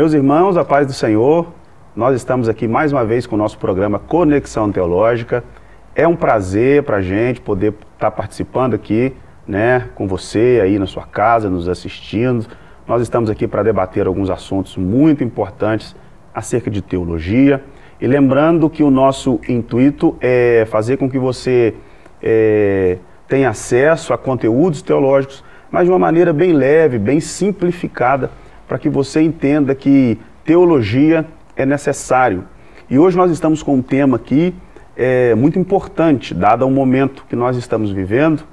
[0.00, 1.52] Meus irmãos, a paz do Senhor,
[1.94, 5.44] nós estamos aqui mais uma vez com o nosso programa Conexão Teológica.
[5.94, 9.12] É um prazer para a gente poder estar tá participando aqui,
[9.46, 12.46] né, com você aí na sua casa, nos assistindo.
[12.88, 15.94] Nós estamos aqui para debater alguns assuntos muito importantes
[16.34, 17.62] acerca de teologia.
[18.00, 21.74] E lembrando que o nosso intuito é fazer com que você
[22.22, 22.96] é,
[23.28, 28.30] tenha acesso a conteúdos teológicos, mas de uma maneira bem leve, bem simplificada,
[28.70, 32.44] para que você entenda que teologia é necessário.
[32.88, 34.54] E hoje nós estamos com um tema aqui
[34.96, 38.44] é, muito importante, dado o momento que nós estamos vivendo.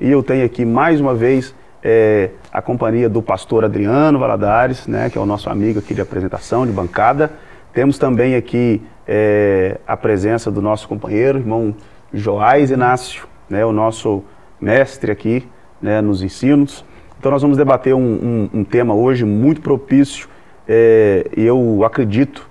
[0.00, 5.10] E eu tenho aqui mais uma vez é, a companhia do pastor Adriano Valadares, né,
[5.10, 7.32] que é o nosso amigo aqui de apresentação, de bancada.
[7.74, 11.74] Temos também aqui é, a presença do nosso companheiro, irmão
[12.14, 14.24] Joás Inácio, né, o nosso
[14.58, 15.46] mestre aqui
[15.82, 16.82] né, nos ensinos.
[17.18, 18.00] Então nós vamos debater um,
[18.52, 20.28] um, um tema hoje muito propício
[20.68, 22.48] é, e eu acredito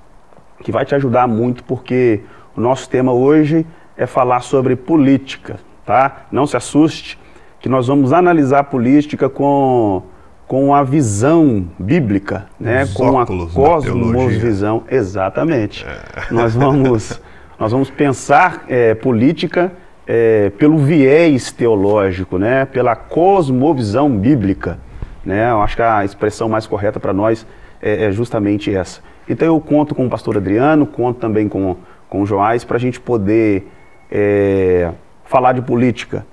[0.64, 2.22] que vai te ajudar muito porque
[2.56, 3.66] o nosso tema hoje
[3.98, 6.26] é falar sobre política, tá?
[6.32, 7.20] Não se assuste
[7.60, 10.04] que nós vamos analisar a política com
[10.48, 12.84] com a visão bíblica, né?
[12.84, 15.84] Os com a cosmovisão, exatamente.
[15.86, 16.32] É.
[16.32, 17.20] Nós vamos
[17.58, 19.72] nós vamos pensar é, política
[20.08, 22.66] é, pelo viés teológico, né?
[22.66, 24.80] Pela cosmovisão bíblica,
[25.24, 25.52] né?
[25.52, 27.46] Eu acho que a expressão mais correta para nós
[27.82, 29.02] é, é, justamente essa.
[29.28, 31.78] Então eu conto com o pastor Adriano, conto também com,
[32.10, 33.68] com o Joás para a gente poder
[34.12, 34.92] é,
[35.24, 36.26] falar de política.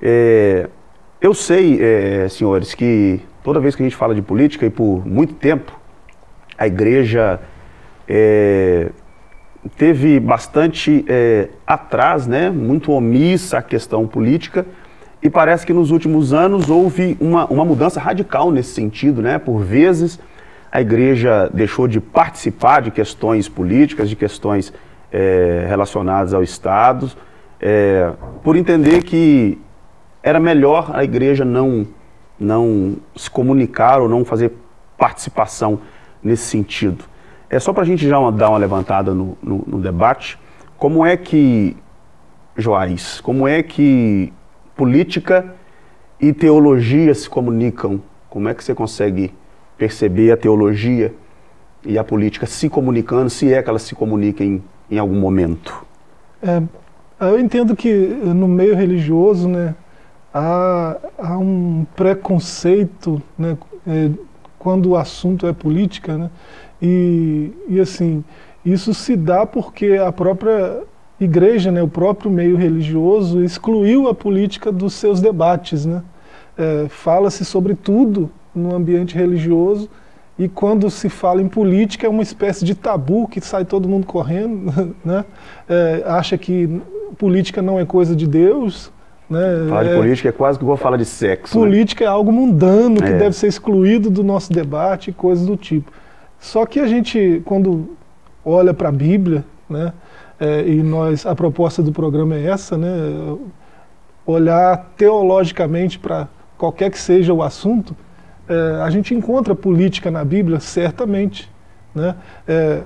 [0.00, 0.68] É,
[1.20, 5.06] eu sei, é, senhores, que toda vez que a gente fala de política, e por
[5.06, 5.72] muito tempo,
[6.58, 7.40] a igreja
[8.06, 8.90] é,
[9.76, 14.66] teve bastante é, atrás, né, muito omissa a questão política,
[15.22, 19.22] e parece que nos últimos anos houve uma, uma mudança radical nesse sentido.
[19.22, 19.38] Né?
[19.38, 20.20] Por vezes,
[20.70, 24.72] a igreja deixou de participar de questões políticas, de questões
[25.10, 27.10] é, relacionadas ao Estado,
[27.58, 29.58] é, por entender que
[30.22, 31.86] era melhor a igreja não
[32.38, 34.52] não se comunicar ou não fazer
[34.98, 35.78] participação
[36.22, 37.04] nesse sentido.
[37.54, 40.36] É só para a gente já uma, dar uma levantada no, no, no, debate.
[40.76, 41.76] Como é que,
[42.56, 44.32] Joás, como é que
[44.74, 45.54] política
[46.20, 48.02] e teologia se comunicam?
[48.28, 49.32] Como é que você consegue
[49.78, 51.14] perceber a teologia
[51.84, 54.60] e a política se comunicando, se é que elas se comuniquem
[54.90, 55.86] em algum momento?
[56.42, 56.60] É,
[57.20, 57.88] eu entendo que
[58.34, 59.76] no meio religioso, né,
[60.34, 63.56] há, há um preconceito né,
[63.86, 64.10] é,
[64.58, 66.30] quando o assunto é política, né,
[66.80, 68.24] e, e assim,
[68.64, 70.82] isso se dá porque a própria
[71.20, 75.86] igreja, né, o próprio meio religioso, excluiu a política dos seus debates.
[75.86, 76.02] Né?
[76.56, 79.88] É, Fala-se sobre tudo no ambiente religioso,
[80.38, 84.06] e quando se fala em política é uma espécie de tabu que sai todo mundo
[84.06, 85.24] correndo, né?
[85.68, 86.80] É, acha que
[87.16, 88.92] política não é coisa de Deus,
[89.30, 89.66] né?
[89.68, 91.56] Falar de é, política é quase que vou falar de sexo.
[91.56, 91.64] Né?
[91.64, 92.10] Política né?
[92.10, 93.16] é algo mundano que é.
[93.16, 95.92] deve ser excluído do nosso debate e coisas do tipo.
[96.44, 97.96] Só que a gente, quando
[98.44, 99.94] olha para a Bíblia, né,
[100.38, 102.88] é, e nós, a proposta do programa é essa, né,
[104.26, 106.28] olhar teologicamente para
[106.58, 107.96] qualquer que seja o assunto,
[108.46, 111.50] é, a gente encontra política na Bíblia, certamente.
[111.94, 112.14] Né?
[112.46, 112.82] É,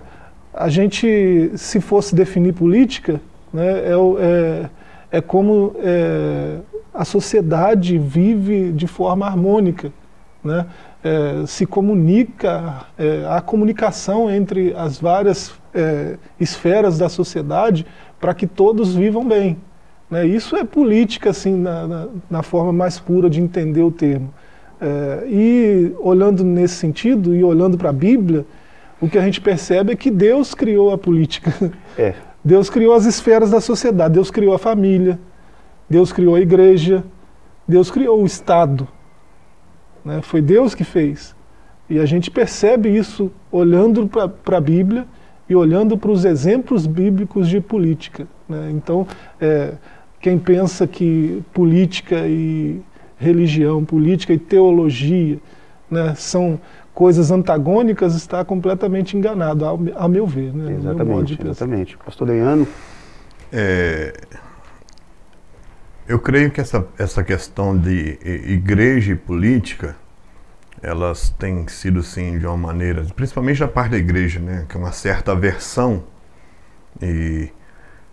[0.54, 3.20] a gente, se fosse definir política,
[3.52, 4.70] né, é, é
[5.10, 6.58] é como é,
[6.92, 9.90] a sociedade vive de forma harmônica.
[10.42, 10.66] Né?
[11.02, 17.86] É, se comunica, é, a comunicação entre as várias é, esferas da sociedade
[18.20, 19.56] para que todos vivam bem.
[20.10, 20.26] Né?
[20.26, 24.32] Isso é política, assim, na, na, na, forma mais pura de entender o termo.
[24.80, 28.44] É, e olhando nesse sentido, e olhando para a Bíblia,
[29.00, 31.52] o que a gente percebe é que Deus criou a política.
[31.96, 32.14] É.
[32.44, 35.18] Deus criou as esferas da sociedade, Deus criou a família,
[35.90, 37.04] Deus criou a igreja,
[37.66, 38.88] Deus criou o Estado.
[40.08, 40.22] Né?
[40.22, 41.36] Foi Deus que fez.
[41.88, 45.06] E a gente percebe isso olhando para a Bíblia
[45.48, 48.26] e olhando para os exemplos bíblicos de política.
[48.48, 48.70] Né?
[48.72, 49.06] Então,
[49.38, 49.74] é,
[50.18, 52.80] quem pensa que política e
[53.18, 55.38] religião, política e teologia
[55.90, 56.58] né, são
[56.94, 60.54] coisas antagônicas está completamente enganado, ao, ao meu ver.
[60.54, 61.98] Né, exatamente, exatamente.
[61.98, 62.66] Pastor Deiano?
[63.52, 64.12] É,
[66.08, 69.94] eu creio que essa, essa questão de igreja e política,
[70.80, 74.80] elas têm sido, sim, de uma maneira, principalmente da parte da igreja, né, que é
[74.80, 76.04] uma certa aversão,
[77.02, 77.50] e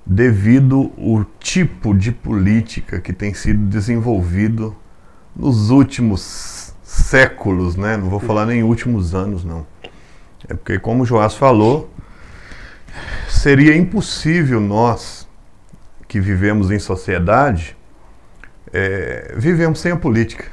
[0.06, 4.76] devido ao tipo de política que tem sido desenvolvido
[5.34, 7.98] nos últimos séculos, né?
[7.98, 9.66] Não vou falar nem últimos anos, não.
[10.48, 11.90] É porque, como o Joás falou,
[13.28, 15.28] seria impossível nós,
[16.08, 17.76] que vivemos em sociedade,
[18.76, 20.46] é, vivemos sem a política.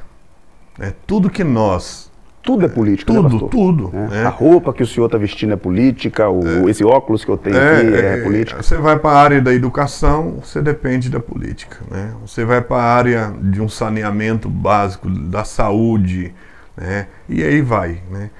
[0.79, 2.11] É, tudo que nós
[2.41, 3.49] tudo é política, tudo, né?
[3.51, 4.25] Tudo, é.
[4.25, 6.71] A roupa que o senhor está vestindo é política, o, é.
[6.71, 8.63] esse óculos que eu tenho é, aqui é, é política.
[8.63, 11.79] Você vai para a área da educação, você depende da política.
[11.89, 12.13] Né?
[12.21, 16.35] Você vai para a área de um saneamento básico, da saúde,
[16.77, 17.07] né?
[17.29, 18.03] e aí vai.
[18.11, 18.31] Né?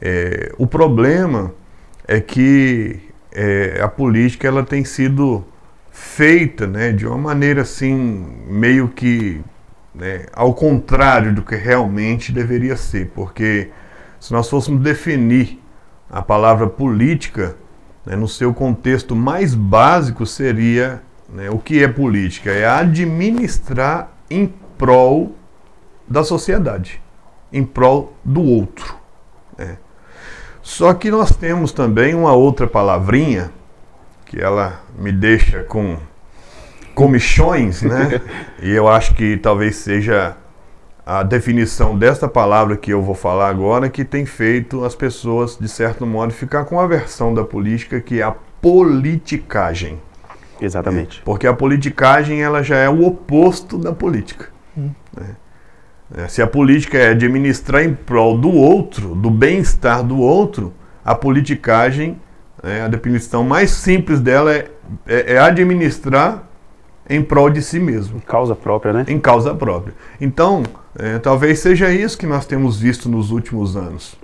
[0.00, 1.52] É, o problema
[2.08, 2.98] é que
[3.80, 5.44] a política ela tem sido
[5.90, 9.40] feita né, de uma maneira assim, meio que
[9.94, 13.70] né, ao contrário do que realmente deveria ser, porque
[14.18, 15.60] se nós fôssemos definir
[16.08, 17.56] a palavra política
[18.04, 22.50] né, no seu contexto mais básico seria né, o que é política?
[22.50, 25.34] É administrar em prol
[26.08, 27.00] da sociedade,
[27.52, 28.96] em prol do outro.
[29.56, 29.78] Né.
[30.62, 33.50] Só que nós temos também uma outra palavrinha
[34.30, 35.96] que ela me deixa com
[36.94, 38.20] comichões, né?
[38.62, 40.36] e eu acho que talvez seja
[41.04, 45.68] a definição desta palavra que eu vou falar agora que tem feito as pessoas, de
[45.68, 49.98] certo modo, ficar com a versão da política que é a politicagem.
[50.60, 51.18] Exatamente.
[51.18, 54.48] É, porque a politicagem ela já é o oposto da política.
[54.78, 54.90] Hum.
[55.16, 55.36] Né?
[56.18, 60.72] É, se a política é administrar em prol do outro, do bem-estar do outro,
[61.04, 62.16] a politicagem,
[62.62, 64.70] né, a definição mais simples dela é,
[65.06, 66.44] é, é administrar
[67.08, 68.18] em prol de si mesmo.
[68.18, 69.04] Em causa própria, né?
[69.08, 69.94] Em causa própria.
[70.20, 70.62] Então,
[70.96, 74.16] é, talvez seja isso que nós temos visto nos últimos anos.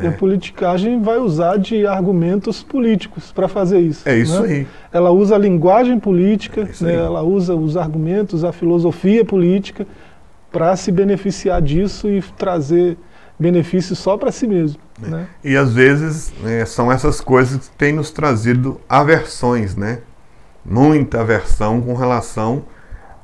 [0.00, 4.08] E a politicagem vai usar de argumentos políticos para fazer isso.
[4.08, 4.48] É isso né?
[4.48, 4.66] aí.
[4.92, 6.94] Ela usa a linguagem política, é né?
[6.94, 9.84] ela usa os argumentos, a filosofia política
[10.52, 12.96] para se beneficiar disso e trazer
[13.38, 14.80] benefícios só para si mesmo.
[15.02, 15.08] É.
[15.08, 15.26] Né?
[15.44, 20.00] E às vezes né, são essas coisas que têm nos trazido aversões, né?
[20.64, 22.64] muita aversão com relação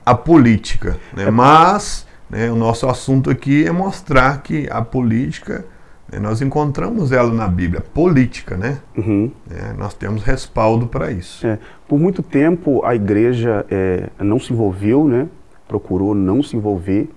[0.05, 0.97] à política.
[1.13, 1.25] Né?
[1.25, 1.31] É.
[1.31, 5.65] Mas né, o nosso assunto aqui é mostrar que a política,
[6.11, 8.79] né, nós encontramos ela na Bíblia, política, né?
[8.97, 9.31] Uhum.
[9.51, 11.47] É, nós temos respaldo para isso.
[11.47, 11.59] É.
[11.87, 15.29] Por muito tempo a igreja é, não se envolveu, né?
[15.69, 17.09] procurou não se envolver.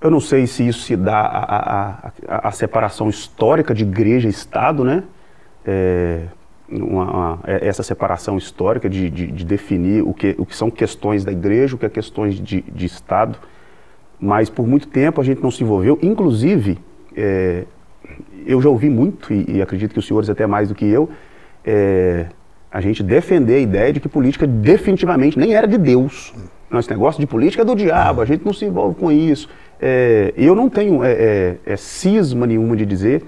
[0.00, 5.04] Eu não sei se isso se dá à, separação histórica de igreja e Estado, né?
[5.64, 6.22] É,
[6.70, 10.70] uma, uma, é, essa separação histórica de, de, de, definir o que, o que são
[10.70, 13.38] questões da igreja, o que é questões de, de Estado,
[14.18, 15.98] mas por muito tempo a gente não se envolveu.
[16.00, 16.78] Inclusive,
[17.14, 17.64] é,
[18.46, 21.10] eu já ouvi muito, e, e, acredito que os senhores até mais do que eu,
[21.64, 22.26] é,
[22.70, 26.32] a gente defender a ideia de que política definitivamente nem era de Deus.
[26.70, 29.48] Nosso negócio de política é do diabo, a gente não se envolve com isso.
[29.80, 33.24] É, eu não tenho é, é, é cisma nenhuma de dizer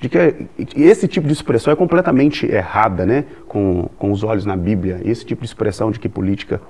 [0.00, 0.46] de que
[0.76, 3.26] esse tipo de expressão é completamente errada, né?
[3.46, 5.00] Com, com os olhos na Bíblia.
[5.04, 6.60] Esse tipo de expressão de que política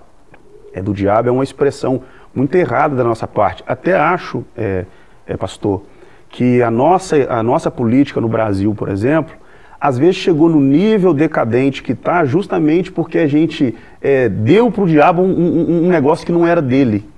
[0.74, 2.02] é do diabo é uma expressão
[2.34, 3.62] muito errada da nossa parte.
[3.66, 4.84] Até acho, é,
[5.26, 5.84] é, pastor,
[6.28, 9.34] que a nossa, a nossa política no Brasil, por exemplo,
[9.80, 14.84] às vezes chegou no nível decadente que está justamente porque a gente é, deu para
[14.84, 17.08] o diabo um, um, um negócio que não era dele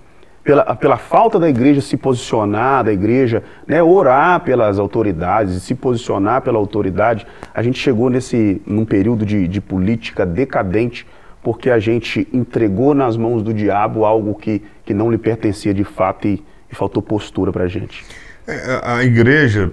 [0.45, 6.43] pela, pela falta da igreja se posicionar, da igreja né, orar pelas autoridades, se posicionar
[6.43, 11.07] pela autoridade, a gente chegou nesse num período de, de política decadente
[11.43, 15.85] porque a gente entregou nas mãos do diabo algo que, que não lhe pertencia de
[15.85, 18.05] fato e, e faltou postura para a gente.
[18.47, 19.73] É, a igreja,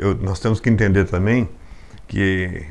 [0.00, 1.48] eu, nós temos que entender também
[2.14, 2.62] que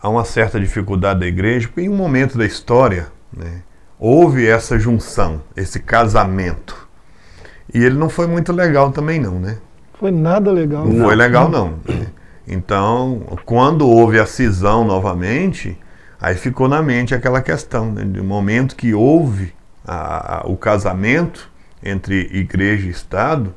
[0.00, 3.60] há uma certa dificuldade da igreja, porque em um momento da história, né,
[3.98, 6.88] houve essa junção, esse casamento.
[7.74, 9.58] E ele não foi muito legal também não, né?
[9.98, 10.86] Foi nada legal.
[10.86, 11.04] Não, não.
[11.04, 11.74] foi legal não.
[12.48, 15.78] Então, quando houve a cisão novamente,
[16.18, 18.02] aí ficou na mente aquela questão, né?
[18.02, 19.52] do momento que houve
[19.86, 21.50] a, a, o casamento
[21.82, 23.54] entre igreja e Estado,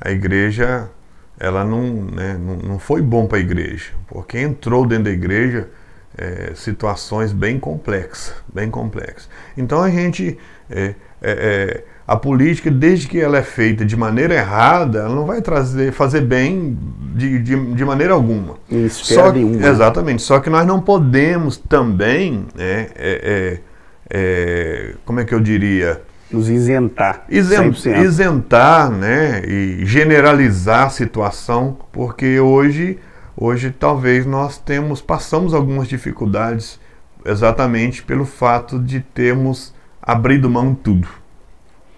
[0.00, 0.90] a igreja
[1.38, 5.68] ela não, né, não, não foi bom para a igreja, porque entrou dentro da igreja
[6.16, 9.28] é, situações bem complexas, bem complexas.
[9.56, 10.38] Então a gente,
[10.70, 15.26] é, é, é, a política, desde que ela é feita de maneira errada, ela não
[15.26, 16.78] vai trazer, fazer bem
[17.14, 18.56] de, de, de maneira alguma.
[18.70, 19.56] Isso, só, nenhuma.
[19.56, 19.68] Né?
[19.68, 20.22] Exatamente.
[20.22, 23.60] Só que nós não podemos também, né, é,
[24.08, 26.00] é, como é que eu diria?
[26.30, 27.24] Nos isentar.
[27.28, 32.98] Isent, isentar, né, e generalizar a situação, porque hoje
[33.38, 36.80] Hoje talvez nós temos passamos algumas dificuldades
[37.22, 41.08] exatamente pelo fato de termos abrido mão de tudo.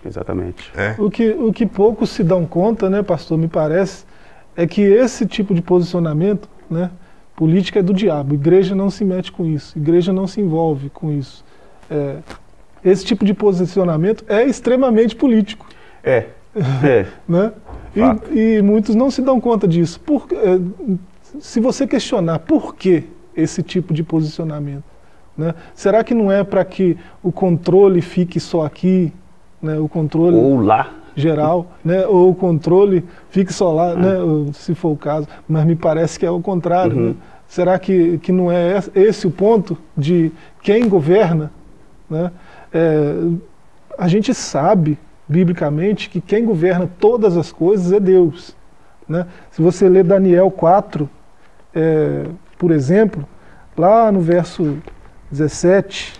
[0.04, 0.72] Exatamente.
[0.76, 0.96] É.
[0.98, 4.04] O, que, o que poucos se dão conta, né, pastor, me parece,
[4.56, 6.90] é que esse tipo de posicionamento né?
[7.36, 11.12] Política é do diabo, igreja não se mete com isso, igreja não se envolve com
[11.12, 11.44] isso.
[11.88, 12.16] É,
[12.84, 15.66] esse tipo de posicionamento é extremamente político.
[16.02, 16.26] É.
[16.84, 17.06] é.
[17.28, 17.52] né?
[17.96, 20.00] E, e, muitos não se dão conta disso.
[20.00, 20.60] Por, é,
[21.40, 23.04] se você questionar por que
[23.34, 24.84] esse tipo de posicionamento,
[25.36, 25.54] né?
[25.74, 29.12] será que não é para que o controle fique só aqui,
[29.62, 29.78] né?
[29.78, 32.06] o controle ou lá geral, né?
[32.06, 34.12] ou o controle fique só lá, né?
[34.18, 34.52] Ah.
[34.52, 36.96] se for o caso, mas me parece que é o contrário.
[36.96, 37.08] Uhum.
[37.08, 37.14] Né?
[37.48, 40.30] Será que, que não é esse o ponto de
[40.62, 41.50] quem governa?
[42.08, 42.30] Né?
[42.72, 43.14] É,
[43.98, 48.56] a gente sabe, biblicamente, que quem governa todas as coisas é Deus.
[49.08, 49.26] Né?
[49.50, 51.08] Se você ler Daniel 4,
[51.74, 52.24] é,
[52.58, 53.26] por exemplo,
[53.76, 54.78] lá no verso
[55.30, 56.14] 17,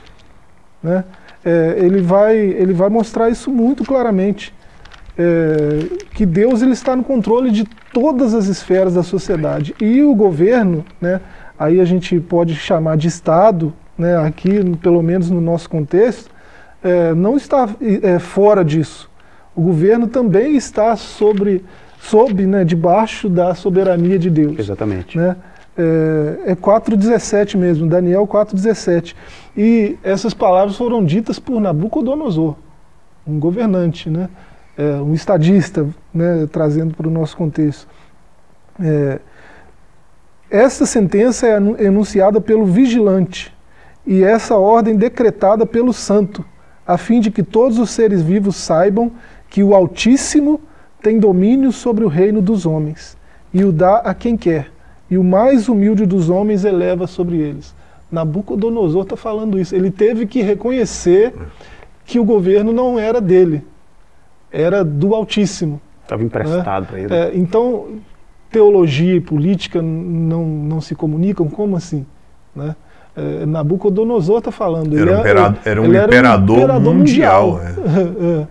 [0.82, 1.04] né,
[1.44, 4.54] é, ele, vai, ele vai mostrar isso muito claramente.
[5.20, 9.74] É, que Deus ele está no controle de todas as esferas da sociedade.
[9.80, 11.20] E o governo, né,
[11.58, 16.30] aí a gente pode chamar de Estado, né, aqui, pelo menos no nosso contexto,
[16.82, 17.68] é, não está
[18.02, 19.10] é, fora disso.
[19.54, 21.64] O governo também está sobre,
[22.00, 24.58] sob, né, debaixo da soberania de Deus.
[24.58, 25.18] Exatamente.
[25.18, 25.36] Né?
[25.76, 29.14] É, é 4,17 mesmo, Daniel 4,17.
[29.56, 32.56] E essas palavras foram ditas por Nabucodonosor,
[33.26, 34.28] um governante, né?
[34.76, 37.88] É, um estadista, né, trazendo para o nosso contexto.
[38.80, 39.18] É,
[40.48, 43.52] essa sentença é enunciada pelo vigilante
[44.06, 46.44] e essa ordem decretada pelo santo,
[46.88, 49.12] a fim de que todos os seres vivos saibam
[49.50, 50.58] que o Altíssimo
[51.02, 53.14] tem domínio sobre o reino dos homens,
[53.52, 54.70] e o dá a quem quer,
[55.10, 57.74] e o mais humilde dos homens eleva sobre eles.
[58.10, 59.74] Nabucodonosor está falando isso.
[59.74, 61.34] Ele teve que reconhecer
[62.06, 63.62] que o governo não era dele,
[64.50, 65.78] era do Altíssimo.
[66.02, 66.88] Estava emprestado né?
[66.88, 67.14] para ele.
[67.14, 67.98] É, então,
[68.50, 71.48] teologia e política não, não se comunicam?
[71.48, 72.06] Como assim?
[72.56, 72.74] Né?
[73.42, 74.96] É, Nabucodonosor está falando.
[74.96, 77.52] Era, ele um, imperador, era um imperador, um imperador mundial.
[77.52, 77.66] mundial.
[77.66, 78.42] É.
[78.42, 78.46] é.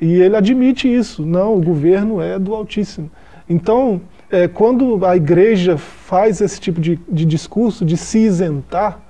[0.00, 1.24] E ele admite isso.
[1.24, 3.10] Não, o governo é do Altíssimo.
[3.48, 9.00] Então, é, quando a igreja faz esse tipo de, de discurso, de se isentar,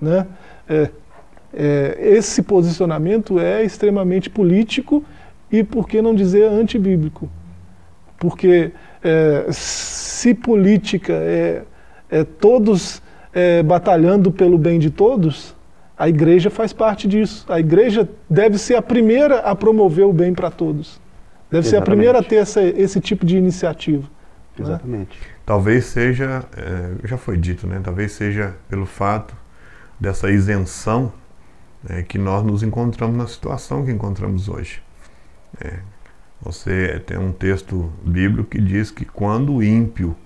[0.00, 0.26] né,
[0.68, 0.90] é,
[1.54, 5.04] é, esse posicionamento é extremamente político
[5.50, 7.28] e, por que não dizer, antibíblico.
[8.18, 11.62] Porque é, se política é,
[12.10, 15.54] é todos é, batalhando pelo bem de todos,
[15.96, 17.44] a igreja faz parte disso.
[17.48, 21.00] A igreja deve ser a primeira a promover o bem para todos.
[21.50, 21.70] Deve Exatamente.
[21.70, 24.02] ser a primeira a ter essa, esse tipo de iniciativa.
[24.58, 24.64] Né?
[24.64, 25.18] Exatamente.
[25.18, 25.26] Né?
[25.44, 27.80] Talvez seja, é, já foi dito, né?
[27.82, 29.36] Talvez seja pelo fato
[30.00, 31.12] dessa isenção
[31.88, 34.82] é, que nós nos encontramos na situação que encontramos hoje.
[35.60, 35.78] É,
[36.40, 40.16] você tem um texto bíblico que diz que quando o ímpio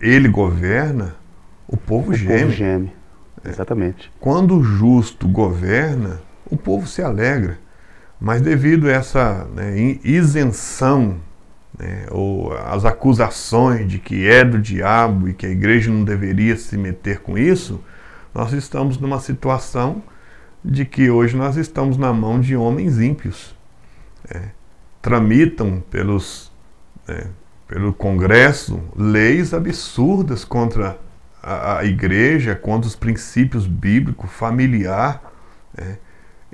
[0.00, 1.16] ele governa,
[1.70, 2.40] o povo o geme.
[2.40, 2.92] Povo geme.
[3.44, 4.12] Exatamente.
[4.18, 7.58] Quando o justo governa, o povo se alegra.
[8.20, 11.16] Mas devido a essa né, isenção,
[11.78, 16.56] né, ou as acusações de que é do diabo e que a igreja não deveria
[16.56, 17.82] se meter com isso,
[18.34, 20.02] nós estamos numa situação
[20.62, 23.54] de que hoje nós estamos na mão de homens ímpios.
[24.28, 24.48] É,
[25.00, 26.52] tramitam pelos,
[27.08, 27.28] é,
[27.66, 30.98] pelo Congresso leis absurdas contra
[31.42, 35.22] a, a igreja, contra os princípios bíblicos, familiar.
[35.76, 35.98] Né?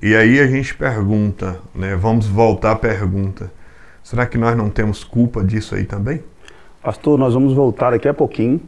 [0.02, 1.96] E aí a gente pergunta, né?
[1.96, 3.50] vamos voltar à pergunta:
[4.02, 6.22] será que nós não temos culpa disso aí também?
[6.82, 8.60] Pastor, nós vamos voltar daqui a pouquinho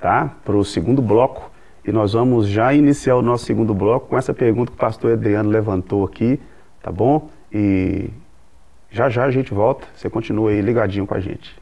[0.00, 0.30] tá?
[0.44, 1.50] para o segundo bloco
[1.84, 5.12] e nós vamos já iniciar o nosso segundo bloco com essa pergunta que o pastor
[5.12, 6.38] Adriano levantou aqui,
[6.82, 7.30] tá bom?
[7.50, 8.10] E
[8.90, 11.61] já já a gente volta, você continua aí ligadinho com a gente.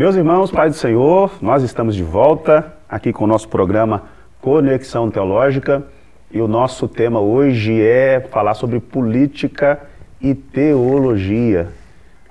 [0.00, 4.04] Meus irmãos, Pai do Senhor, nós estamos de volta aqui com o nosso programa
[4.40, 5.86] Conexão Teológica
[6.30, 9.78] e o nosso tema hoje é falar sobre política
[10.18, 11.68] e teologia.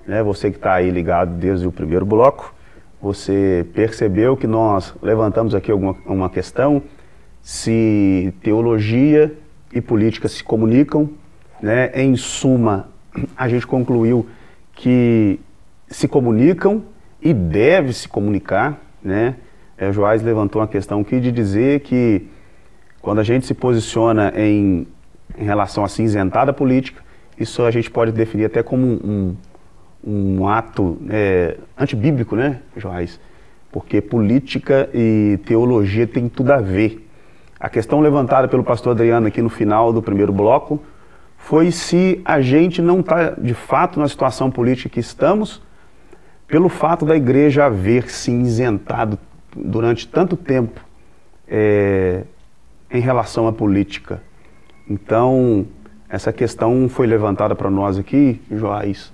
[0.08, 0.24] Né?
[0.24, 2.56] Você que está aí ligado desde o primeiro bloco,
[3.00, 6.82] você percebeu que nós levantamos aqui uma questão
[7.40, 9.32] se teologia
[9.72, 11.08] e política se comunicam,
[11.62, 11.92] né?
[11.94, 12.90] Em suma,
[13.38, 14.26] a gente concluiu
[14.74, 15.40] que
[15.88, 16.82] se comunicam
[17.22, 19.36] e deve se comunicar, né?
[19.78, 22.28] É, Joás levantou uma questão aqui de dizer que
[23.02, 24.86] quando a gente se posiciona em,
[25.38, 27.02] em relação a cinzentada política,
[27.40, 29.36] isso a gente pode definir até como um,
[30.04, 33.20] um, um ato é, antibíblico, né, Joás?
[33.72, 37.08] Porque política e teologia tem tudo a ver.
[37.58, 40.82] A questão levantada pelo pastor Adriano aqui no final do primeiro bloco
[41.38, 45.62] foi se a gente não está de fato na situação política que estamos,
[46.50, 49.18] pelo fato da igreja haver se isentado
[49.56, 50.82] durante tanto tempo
[51.48, 52.24] é,
[52.92, 54.22] em relação à política.
[54.90, 55.68] Então,
[56.10, 59.14] essa questão foi levantada para nós aqui, Joás.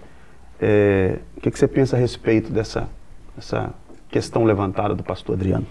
[0.61, 2.87] É, o que, que, você pensa a respeito dessa,
[3.35, 3.73] dessa
[4.09, 5.67] questão levantada do pastor Adriano?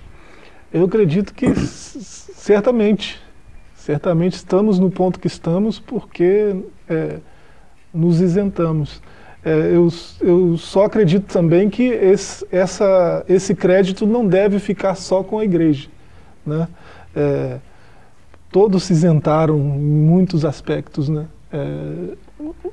[0.71, 3.19] Eu acredito que certamente,
[3.75, 6.55] certamente estamos no ponto que estamos porque
[6.87, 7.21] é,
[7.93, 9.01] nos isentamos.
[9.45, 9.89] É, eu,
[10.23, 15.45] eu, só acredito também que esse, essa, esse crédito não deve ficar só com a
[15.45, 15.89] igreja.
[16.47, 16.67] Né?
[17.15, 17.59] É,
[18.51, 21.27] todos se isentaram em muitos aspectos, né?
[21.53, 22.17] É,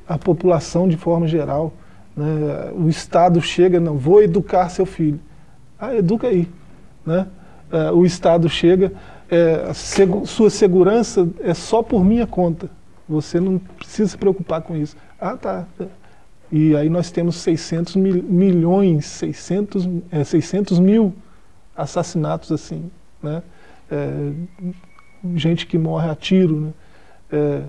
[0.08, 1.74] a população de forma geral.
[2.16, 2.72] Né?
[2.74, 5.20] O Estado chega, não, vou educar seu filho.
[5.78, 6.48] Ah, educa aí.
[7.06, 7.28] Né?
[7.70, 8.94] É, o Estado chega,
[9.30, 12.70] é, seg sua segurança é só por minha conta.
[13.10, 14.96] Você não precisa se preocupar com isso.
[15.20, 15.66] Ah, tá.
[16.52, 21.14] E aí nós temos 600 mil, milhões, 600, é, 600 mil
[21.76, 22.92] assassinatos assim,
[23.24, 23.42] né?
[23.90, 24.32] É,
[25.36, 26.60] gente que morre a tiro.
[26.60, 26.72] Né?
[27.32, 27.62] É,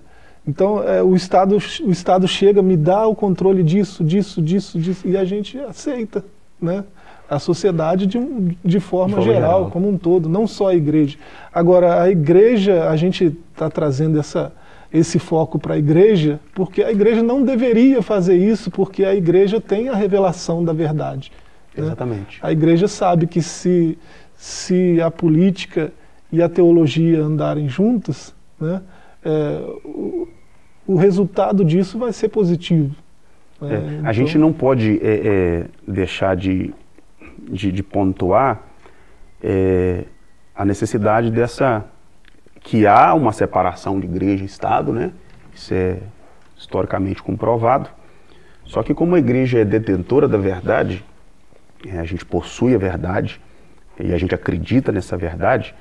[0.47, 5.07] então é, o, Estado, o Estado chega, me dá o controle disso, disso, disso, disso,
[5.07, 6.25] e a gente aceita.
[6.61, 6.85] Né?
[7.31, 10.75] A sociedade de, de, forma, de forma geral, geral, como um todo, não só a
[10.75, 11.17] igreja.
[11.53, 14.53] Agora, a igreja, a gente está trazendo essa,
[14.93, 19.61] esse foco para a igreja, porque a igreja não deveria fazer isso, porque a igreja
[19.61, 21.33] tem a revelação da verdade.
[21.75, 21.85] Né?
[21.85, 22.39] Exatamente.
[22.43, 23.99] A igreja sabe que se,
[24.37, 25.93] se a política
[26.31, 28.83] e a teologia andarem juntas, né,
[29.25, 30.29] é, o,
[30.87, 32.95] o, resultado disso vai ser positivo.
[33.61, 33.75] Né?
[33.75, 34.09] É, então...
[34.09, 36.75] A gente não pode é, é, deixar de,
[37.39, 38.63] de, de pontuar
[39.43, 40.05] é,
[40.55, 41.85] a necessidade dessa
[42.63, 45.13] que há uma separação de igreja e Estado, né?
[45.55, 45.99] Isso é
[46.57, 47.91] historicamente comprovado.
[48.65, 51.05] Só que como a igreja é detentora da verdade,
[51.87, 53.41] é, a gente possui a verdade
[53.99, 55.75] e a gente acredita nessa verdade,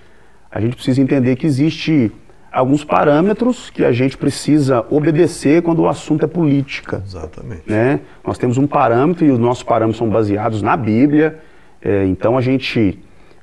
[0.49, 2.11] a gente precisa entender que existe
[2.51, 7.01] alguns parâmetros que a gente precisa obedecer quando o assunto é política.
[7.05, 7.63] Exatamente.
[7.65, 8.01] Né?
[8.25, 11.39] Nós temos um parâmetro e os nossos parâmetros são baseados na Bíblia.
[11.81, 12.99] É, então a gente,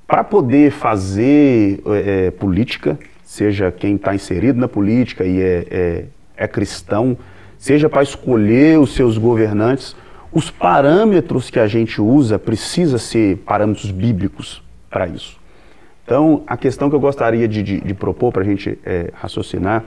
[0.06, 2.98] para poder fazer é, é, política,
[3.28, 7.14] seja quem está inserido na política e é, é, é cristão,
[7.58, 9.94] seja para escolher os seus governantes,
[10.32, 15.38] os parâmetros que a gente usa precisa ser parâmetros bíblicos para isso.
[16.06, 19.84] Então, a questão que eu gostaria de, de, de propor para a gente é, raciocinar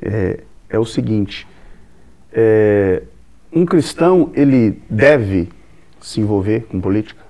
[0.00, 1.44] é, é, o seguinte:
[2.32, 3.02] é,
[3.52, 5.48] um cristão ele deve
[6.00, 7.20] se envolver com política?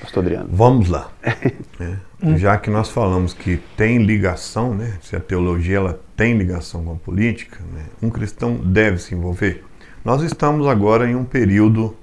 [0.00, 0.48] Pastor Adriano.
[0.50, 1.12] Vamos lá.
[2.22, 6.84] É, já que nós falamos que tem ligação, né, se a teologia ela tem ligação
[6.84, 9.64] com a política, né, um cristão deve se envolver.
[10.04, 11.96] Nós estamos agora em um período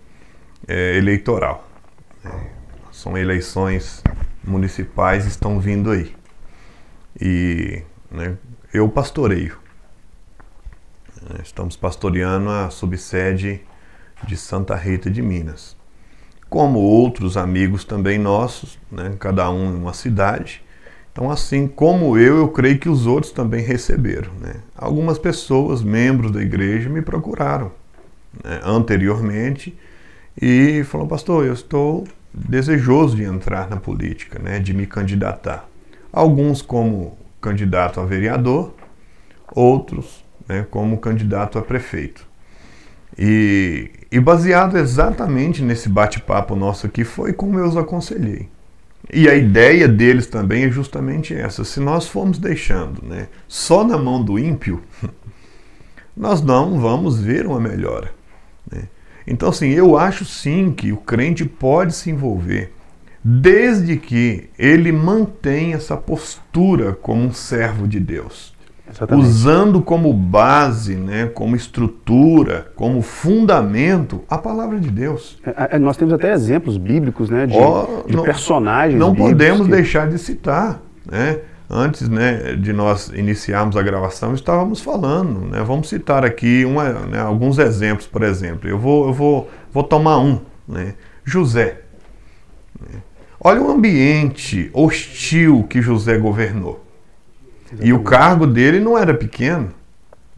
[0.67, 1.67] é, eleitoral.
[2.23, 2.31] Né,
[2.91, 4.03] são eleições
[4.43, 6.15] municipais estão vindo aí.
[7.21, 8.35] E né,
[8.73, 9.59] eu pastoreio.
[11.43, 13.61] Estamos pastoreando a subsede
[14.25, 15.76] de Santa Rita de Minas.
[16.49, 20.61] Como outros amigos também nossos, né, cada um em uma cidade.
[21.11, 24.31] Então, assim como eu, eu creio que os outros também receberam.
[24.39, 24.55] Né?
[24.75, 27.71] Algumas pessoas, membros da igreja, me procuraram
[28.43, 29.77] né, anteriormente
[30.39, 35.67] e falaram, pastor, eu estou desejoso de entrar na política, né, de me candidatar.
[36.13, 38.73] Alguns como candidato a vereador,
[39.51, 42.27] outros né, como candidato a prefeito.
[43.17, 48.49] E, e baseado exatamente nesse bate-papo nosso aqui, foi como eu os aconselhei.
[49.11, 53.97] E a ideia deles também é justamente essa: se nós formos deixando né, só na
[53.97, 54.81] mão do ímpio,
[56.15, 58.11] nós não vamos ver uma melhora.
[58.71, 58.83] Né?
[59.25, 62.73] Então, assim, eu acho sim que o crente pode se envolver,
[63.23, 68.56] desde que ele mantenha essa postura como um servo de Deus.
[68.89, 69.27] Exatamente.
[69.27, 75.37] usando como base, né, como estrutura, como fundamento a palavra de Deus.
[75.45, 78.99] É, é, nós temos até exemplos bíblicos, né, de, oh, de não, personagens.
[78.99, 79.71] Não podemos que...
[79.71, 81.39] deixar de citar, né?
[81.69, 85.51] Antes né, de nós iniciarmos a gravação, estávamos falando.
[85.51, 88.69] Né, vamos citar aqui uma, né, alguns exemplos, por exemplo.
[88.69, 90.39] Eu vou, eu vou, vou tomar um.
[90.65, 90.93] Né,
[91.25, 91.81] José.
[93.39, 96.86] Olha o ambiente hostil que José governou.
[97.67, 97.87] Exatamente.
[97.89, 99.69] E o cargo dele não era pequeno.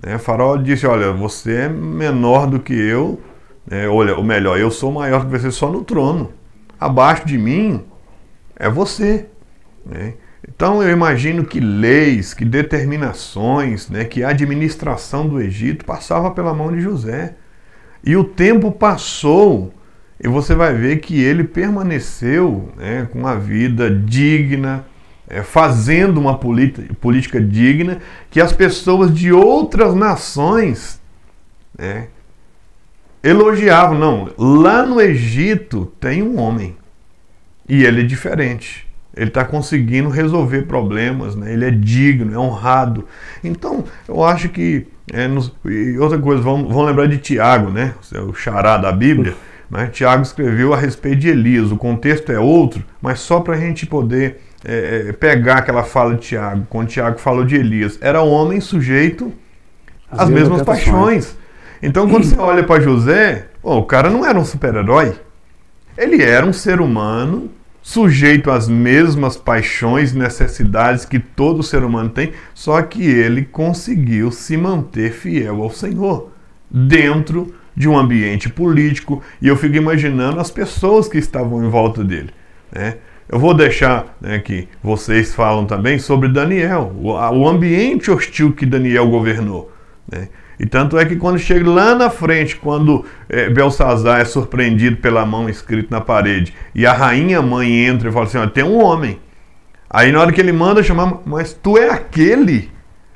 [0.02, 0.18] Né?
[0.18, 3.22] Farol disse: Olha, você é menor do que eu.
[3.65, 3.88] Né?
[3.88, 6.34] Olha, ou melhor, eu sou maior que você só no trono.
[6.80, 7.84] Abaixo de mim
[8.56, 9.28] é você.
[9.86, 10.13] Né?
[10.48, 16.54] Então eu imagino que leis, que determinações, né, que a administração do Egito passava pela
[16.54, 17.36] mão de José.
[18.04, 19.74] E o tempo passou
[20.22, 24.86] e você vai ver que ele permaneceu né, com uma vida digna,
[25.30, 28.00] é, fazendo uma política digna
[28.32, 31.00] que as pessoas de outras nações
[31.78, 32.08] né,
[33.24, 33.98] elogiavam.
[33.98, 36.76] Não, lá no Egito tem um homem
[37.68, 38.88] e ele é diferente.
[39.15, 41.54] Ele está conseguindo resolver problemas, né?
[41.54, 43.06] ele é digno, é honrado.
[43.44, 44.88] Então, eu acho que.
[45.12, 47.96] É, nos, e outra coisa, vamos, vamos lembrar de Tiago, né?
[48.28, 49.36] o xará da Bíblia.
[49.70, 49.88] Né?
[49.88, 51.72] Tiago escreveu a respeito de Elias.
[51.72, 56.15] O contexto é outro, mas só para a gente poder é, é, pegar aquela fala
[56.15, 59.32] de Tiago, quando Tiago falou de Elias, era um homem sujeito
[60.12, 61.38] às, mesmas paixões.
[61.82, 65.15] Então, quando você olha para José, oh, o cara não era um super-herói.
[65.98, 67.50] Ele era um ser humano
[67.82, 74.32] sujeito às mesmas paixões e necessidades que todo ser humano tem, só que ele conseguiu
[74.32, 76.32] se manter fiel ao Senhor
[76.69, 79.24] dentro de um ambiente político.
[79.41, 82.32] E eu fico imaginando as pessoas que estavam em volta dele.
[82.72, 82.98] Né?
[83.32, 88.65] Eu vou deixar né, que vocês falam também sobre Daniel, o, o ambiente hostil que
[88.65, 89.72] Daniel governou.
[90.12, 90.30] Né?
[90.60, 95.28] E tanto é que quando chega lá na frente, quando é, Belsazar é surpreendido pela
[95.28, 99.20] mão escrita na parede, e a rainha mãe entra e fala assim: tem um homem.
[99.88, 102.72] Aí na hora que ele manda chamar, mas tu é aquele?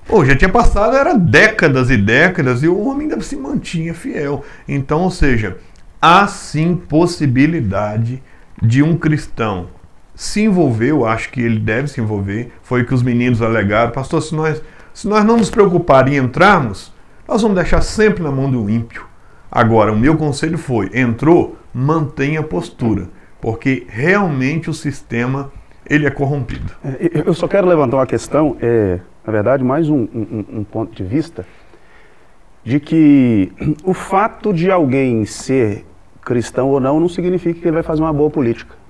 [0.06, 4.45] Pô, já tinha passado, era décadas e décadas, e o homem ainda se mantinha fiel.
[4.67, 5.58] Então, ou seja,
[5.99, 8.21] há sim possibilidade
[8.62, 9.69] de um cristão
[10.23, 13.91] se envolveu, acho que ele deve se envolver, foi o que os meninos alegaram.
[13.91, 16.93] Pastor, se nós, se nós não nos preocupar em entrarmos,
[17.27, 19.05] nós vamos deixar sempre na mão do ímpio.
[19.51, 23.09] Agora, o meu conselho foi: entrou, mantenha a postura,
[23.41, 25.51] porque realmente o sistema
[25.89, 26.71] ele é corrompido.
[26.86, 30.95] É, eu só quero levantar uma questão, é, na verdade, mais um, um, um ponto
[30.95, 31.45] de vista,
[32.63, 33.51] de que
[33.83, 35.86] o fato de alguém ser
[36.23, 38.83] cristão ou não não significa que ele vai fazer uma boa política.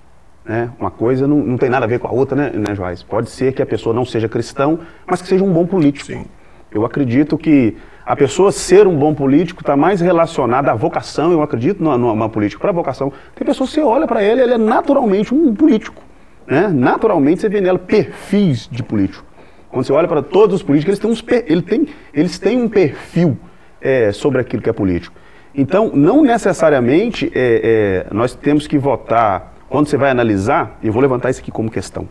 [0.45, 0.69] Né?
[0.79, 3.01] Uma coisa não, não tem nada a ver com a outra, né, né, Joás?
[3.01, 6.08] Pode ser que a pessoa não seja cristão, mas que seja um bom político.
[6.08, 6.25] Sim.
[6.71, 11.41] Eu acredito que a pessoa ser um bom político está mais relacionada à vocação, eu
[11.41, 13.13] acredito numa, numa política para vocação.
[13.36, 16.01] Tem pessoas que você olha para ele, ele é naturalmente um político.
[16.45, 16.67] Né?
[16.67, 19.23] Naturalmente você vê nela perfis de político.
[19.69, 22.67] Quando você olha para todos os políticos, eles têm, uns, ele tem, eles têm um
[22.67, 23.38] perfil
[23.82, 25.15] é, sobre aquilo que é político.
[25.56, 31.01] Então, não necessariamente é, é, nós temos que votar quando você vai analisar, eu vou
[31.01, 32.07] levantar isso aqui como questão.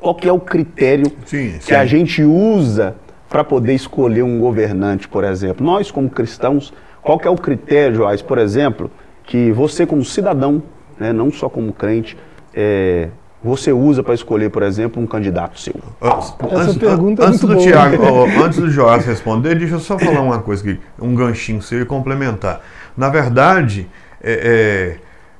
[0.00, 1.58] Qual que é o critério sim, sim.
[1.64, 2.96] que a gente usa
[3.28, 5.64] para poder escolher um governante, por exemplo?
[5.64, 8.90] Nós, como cristãos, qual que é o critério, Joás, por exemplo,
[9.22, 10.60] que você como cidadão,
[10.98, 12.18] né, não só como crente,
[12.52, 13.08] é,
[13.40, 15.76] você usa para escolher, por exemplo, um candidato seu?
[16.00, 17.60] Essa antes, pergunta é antes do boa.
[17.60, 21.62] Thiago, oh, antes do Joás responder, deixa eu só falar uma coisa aqui, um ganchinho
[21.62, 22.62] seu e complementar.
[22.96, 23.86] Na verdade,
[24.20, 24.98] é,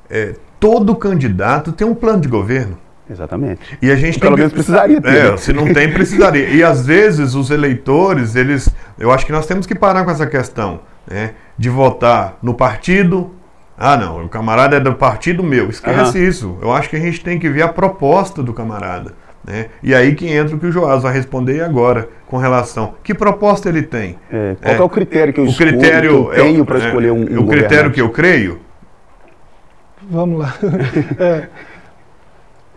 [0.09, 2.76] é, é todo candidato tem um plano de governo.
[3.09, 3.61] Exatamente.
[3.81, 5.33] E a gente pelo menos precisaria ter.
[5.33, 6.48] É, se não tem, precisaria.
[6.48, 10.26] E às vezes os eleitores, eles, eu acho que nós temos que parar com essa
[10.26, 13.33] questão, né, de votar no partido.
[13.79, 15.70] Ah, não, o camarada é do partido meu.
[15.70, 16.24] Esquece uhum.
[16.24, 16.59] isso.
[16.61, 19.12] Eu acho que a gente tem que ver a proposta do camarada.
[19.46, 19.66] Né?
[19.81, 22.94] E aí que entra o que o Joás vai responder agora com relação.
[23.05, 24.18] Que proposta ele tem?
[24.33, 26.79] É, qual é, é o critério que eu, o escolho, critério, que eu tenho para
[26.79, 28.65] é, escolher um, um O critério que eu creio?
[30.09, 30.55] Vamos lá.
[31.19, 31.49] é,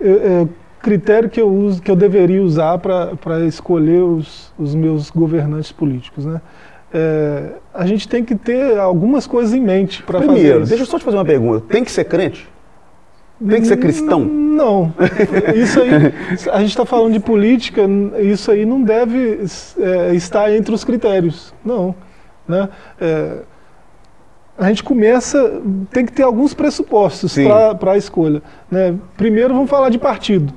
[0.01, 0.47] é,
[0.81, 6.25] critério que eu uso, que eu deveria usar para escolher os, os meus governantes políticos,
[6.25, 6.41] né?
[6.91, 10.87] É, a gente tem que ter algumas coisas em mente para fazer Primeiro, deixa eu
[10.87, 11.65] só te fazer uma pergunta.
[11.69, 12.49] Tem que ser crente?
[13.47, 14.25] Tem que ser cristão?
[14.25, 14.91] Não.
[15.55, 15.89] Isso aí,
[16.51, 17.83] a gente está falando de política,
[18.21, 19.45] isso aí não deve
[19.79, 21.53] é, estar entre os critérios.
[21.63, 21.95] Não.
[22.45, 22.67] Né?
[22.99, 23.37] É,
[24.59, 27.35] a gente começa, tem que ter alguns pressupostos
[27.79, 28.43] para a escolha.
[28.69, 28.93] Né?
[29.15, 30.53] Primeiro, vamos falar de partido.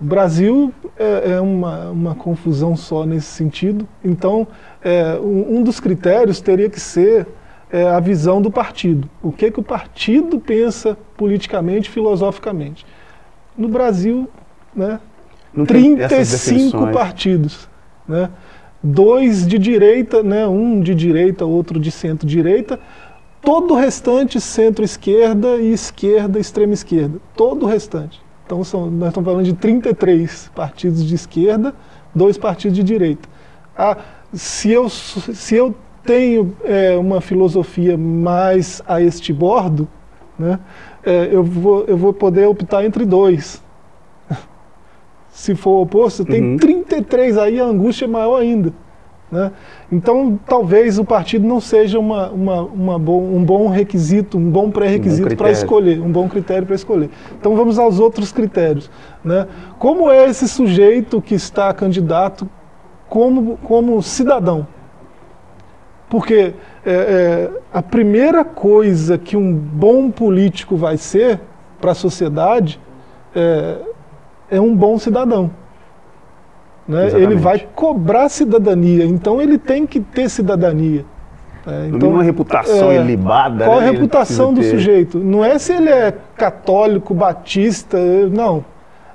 [0.00, 3.86] O Brasil é, é uma, uma, confusão só nesse sentido.
[4.02, 4.48] Então,
[4.82, 7.26] é, um, dos critérios teria que ser
[7.70, 9.08] é, a visão do partido.
[9.22, 12.86] O que, que o partido pensa politicamente, filosoficamente.
[13.54, 14.26] No Brasil,
[14.74, 14.98] né,
[15.66, 17.68] 35 partidos.
[18.08, 18.30] Né,
[18.82, 22.80] dois de direita, né, um de direita, outro de centro-direita,
[23.42, 27.18] todo o restante centro-esquerda e esquerda, extrema-esquerda.
[27.34, 28.20] Todo o restante.
[28.46, 31.74] Então são, nós estamos falando de 33 partidos de esquerda,
[32.14, 33.28] dois partidos de direita.
[33.76, 33.96] Ah,
[34.32, 35.74] se, eu, se eu
[36.04, 39.88] tenho é, uma filosofia mais a este bordo,
[40.38, 40.58] né,
[41.04, 43.62] é, eu, vou, eu vou poder optar entre dois.
[45.30, 46.56] se for o oposto, tem uhum.
[46.56, 48.72] 33, aí a angústia é maior ainda.
[49.30, 49.52] Né?
[49.92, 54.70] Então, talvez o partido não seja uma, uma, uma bom, um bom requisito, um bom
[54.70, 57.10] pré-requisito um para escolher, um bom critério para escolher.
[57.38, 58.90] Então, vamos aos outros critérios.
[59.24, 59.46] Né?
[59.78, 62.48] Como é esse sujeito que está candidato
[63.08, 64.66] como, como cidadão?
[66.08, 71.40] Porque é, é, a primeira coisa que um bom político vai ser
[71.80, 72.80] para a sociedade
[73.34, 73.76] é,
[74.50, 75.52] é um bom cidadão.
[76.90, 77.08] Né?
[77.14, 81.04] Ele vai cobrar cidadania, então ele tem que ter cidadania.
[81.64, 83.64] É, então, uma reputação é, ilibada.
[83.64, 83.86] Qual né?
[83.86, 84.70] a reputação do ter.
[84.70, 85.18] sujeito?
[85.18, 87.96] Não é se ele é católico, batista,
[88.32, 88.64] não.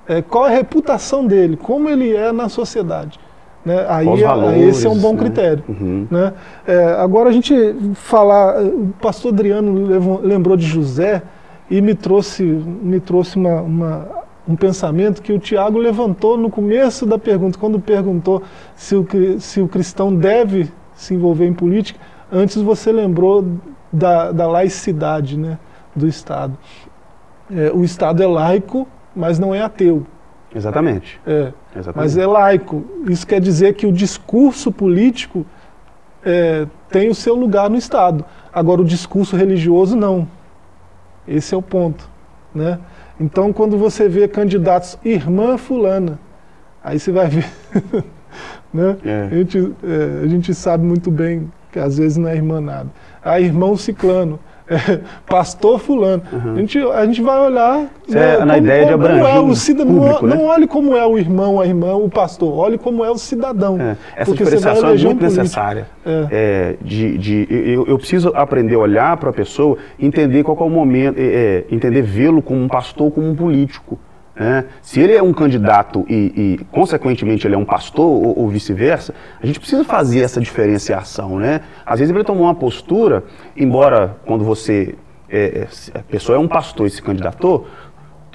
[0.07, 1.57] É, qual a reputação dele?
[1.57, 3.19] Como ele é na sociedade?
[3.65, 3.85] Né?
[3.89, 5.19] Aí, valores, esse é um bom né?
[5.19, 5.63] critério.
[5.67, 6.07] Uhum.
[6.09, 6.31] Né?
[6.65, 7.53] É, agora a gente
[7.95, 11.23] falar, o pastor Adriano lembrou de José
[11.69, 14.07] e me trouxe, me trouxe uma, uma
[14.47, 18.43] um pensamento que o Tiago levantou no começo da pergunta, quando perguntou
[18.75, 19.07] se o,
[19.39, 21.99] se o cristão deve se envolver em política,
[22.31, 23.45] antes você lembrou
[23.91, 25.57] da, da laicidade né,
[25.95, 26.57] do Estado.
[27.51, 30.05] É, o Estado é laico, mas não é ateu.
[30.53, 31.19] Exatamente.
[31.25, 31.95] É, Exatamente.
[31.95, 32.85] Mas é laico.
[33.09, 35.45] Isso quer dizer que o discurso político
[36.23, 38.23] é, tem o seu lugar no Estado.
[38.53, 40.27] Agora, o discurso religioso, não.
[41.27, 42.09] Esse é o ponto.
[42.53, 42.79] Né?
[43.19, 46.19] Então, quando você vê candidatos irmã fulana,
[46.83, 47.49] aí você vai ver.
[48.73, 48.97] né?
[49.05, 49.29] É.
[49.31, 52.89] A, gente, é, a gente sabe muito bem que às vezes não é irmã nada.
[53.23, 56.23] A irmão ciclano é, pastor fulano.
[56.31, 56.53] Uhum.
[56.53, 59.55] A, gente, a gente vai olhar né, é na ideia como, de abranger é o
[59.55, 59.95] cidadão.
[59.95, 60.41] Público, não, né?
[60.41, 62.53] não, olhe como é o irmão, a irmã, o pastor.
[62.53, 63.79] Olhe como é o cidadão.
[63.79, 65.87] É, essa diferenciação é muito necessária.
[66.05, 66.27] É.
[66.31, 66.75] é.
[66.81, 70.69] de, de, eu, eu, preciso aprender a olhar para a pessoa, entender qual é o
[70.69, 73.99] momento, é, entender vê-lo como um pastor, como um político.
[74.37, 78.49] É, se ele é um candidato e, e consequentemente, ele é um pastor ou, ou
[78.49, 81.39] vice-versa, a gente precisa fazer essa diferenciação.
[81.39, 81.61] Né?
[81.85, 83.23] Às vezes ele tomou uma postura,
[83.55, 84.95] embora quando você,
[85.29, 87.65] é, é, a pessoa é um pastor e se candidatou,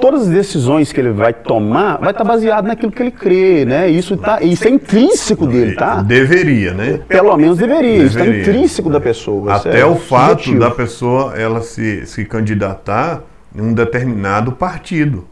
[0.01, 3.89] todas as decisões que ele vai tomar vai estar baseado naquilo que ele crê, né?
[3.89, 6.01] Isso, tá, isso é intrínseco dele, tá?
[6.01, 7.01] Deveria, né?
[7.07, 8.07] Pelo menos deveria, deveria.
[8.07, 9.55] isso está intrínseco da pessoa.
[9.55, 10.61] Até é o fato subjetivo.
[10.61, 13.23] da pessoa ela se, se candidatar
[13.55, 15.29] em um determinado partido.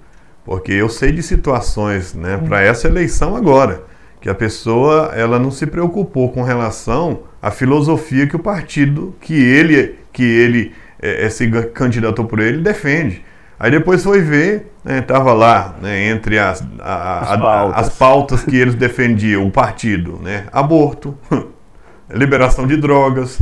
[0.48, 3.82] Porque eu sei de situações, né, para essa eleição agora,
[4.18, 9.34] que a pessoa ela não se preocupou com relação à filosofia que o partido que
[9.34, 13.22] ele que ele é, é se candidatou por ele defende.
[13.60, 17.78] Aí depois foi ver, estava né, lá né, entre as, a, as, pautas.
[17.78, 21.14] as pautas que eles defendiam, o partido, né, aborto,
[22.08, 23.38] liberação de drogas.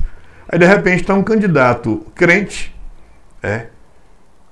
[0.49, 2.75] Aí de repente está um candidato crente,
[3.45, 3.67] é,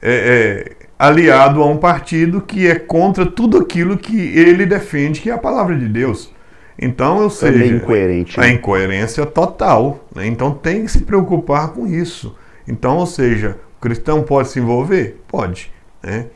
[0.01, 5.31] é, é aliado a um partido que é contra tudo aquilo que ele defende, que
[5.31, 6.33] é a palavra de Deus.
[6.79, 8.41] Então, ou seja, é incoerente.
[8.41, 10.05] A incoerência total.
[10.15, 10.27] Né?
[10.27, 12.37] Então tem que se preocupar com isso.
[12.67, 15.21] Então, ou seja, o cristão pode se envolver?
[15.29, 15.73] Pode.
[16.03, 16.27] Né?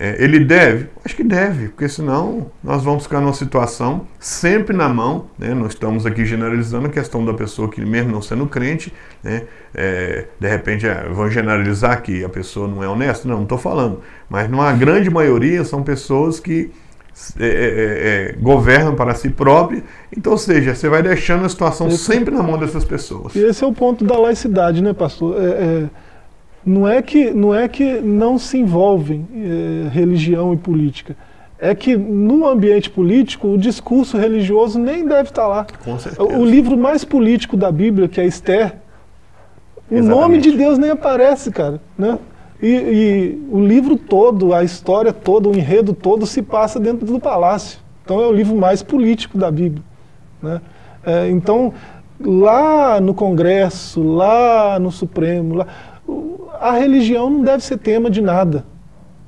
[0.00, 0.86] É, ele deve?
[1.04, 5.26] Acho que deve, porque senão nós vamos ficar numa situação sempre na mão.
[5.36, 5.52] Né?
[5.54, 8.92] Nós estamos aqui generalizando a questão da pessoa que, mesmo não sendo crente,
[9.24, 9.42] né?
[9.74, 13.26] É, de repente é, vão generalizar que a pessoa não é honesta.
[13.26, 14.00] Não, não estou falando.
[14.30, 16.70] Mas numa grande maioria são pessoas que
[17.38, 19.82] é, é, é, governam para si próprias.
[20.16, 23.34] Então, ou seja, você vai deixando a situação esse, sempre na mão dessas pessoas.
[23.34, 25.36] E esse é o ponto da laicidade, né, pastor?
[25.42, 25.88] É,
[26.68, 31.16] não é que não, é que não se envolvem eh, religião e política.
[31.58, 35.66] É que no ambiente político o discurso religioso nem deve estar lá.
[35.82, 36.22] Com certeza.
[36.22, 38.76] O livro mais político da Bíblia, que é Esther,
[39.90, 41.80] o nome de Deus nem aparece, cara.
[41.96, 42.18] Né?
[42.62, 47.18] E, e, o livro todo, a história toda, o enredo todo se passa dentro do
[47.18, 47.78] palácio.
[48.04, 49.82] Então é o livro mais político da Bíblia.
[50.42, 50.60] Né?
[51.04, 51.72] É, então,
[52.20, 55.66] lá no Congresso, lá no Supremo, lá,
[56.60, 58.64] a religião não deve ser tema de nada.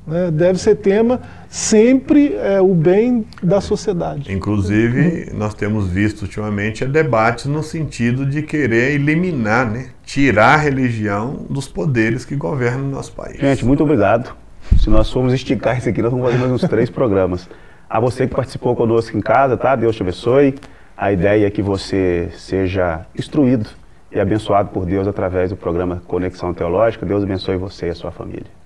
[0.07, 0.31] Né?
[0.31, 4.33] Deve ser tema sempre é, o bem da sociedade.
[4.33, 11.47] Inclusive, nós temos visto ultimamente debates no sentido de querer eliminar, né, tirar a religião
[11.49, 13.39] dos poderes que governam o nosso país.
[13.39, 14.35] Gente, muito obrigado.
[14.79, 17.49] Se nós formos esticar isso aqui, nós vamos fazer mais uns três programas.
[17.89, 19.75] A você que participou conosco em casa, tá?
[19.75, 20.55] Deus te abençoe.
[20.97, 23.80] A ideia é que você seja instruído
[24.13, 27.07] e abençoado por Deus através do programa Conexão Teológica.
[27.07, 28.60] Deus abençoe você e a sua família.